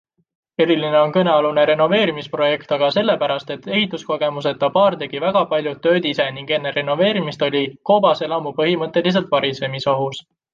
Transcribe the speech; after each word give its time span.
Eriline 0.63 0.97
on 0.99 1.11
kõnealune 1.17 1.65
renoveerimisprojekt 1.69 2.73
aga 2.77 2.89
sellepärast, 2.95 3.51
et 3.55 3.67
ehituskogemuseta 3.75 4.71
paar 4.79 4.97
tegi 5.03 5.21
väga 5.27 5.45
paljud 5.53 5.83
tööd 5.85 6.09
ise 6.13 6.27
ning 6.39 6.55
enne 6.59 6.73
renoveerimist 6.79 7.47
oli 7.51 7.63
koobaselamu 7.91 8.55
põhimõtteliselt 8.63 9.31
varisemisohus. 9.37 10.25